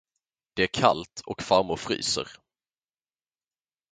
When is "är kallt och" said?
0.63-1.41